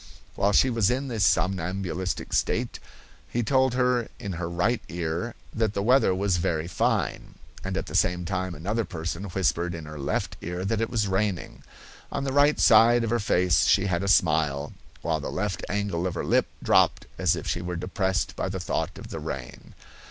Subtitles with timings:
[0.33, 2.79] While she was in the somnambulistic state
[3.29, 7.85] he told her in her right ear that the weather was very fine, and at
[7.85, 11.61] the same time another person whispered in her left ear that it was raining.
[12.11, 16.07] On the right side of her face she had a smile, while the left angle
[16.07, 19.75] of her lip dropped as if she were depressed by the thought of the rain.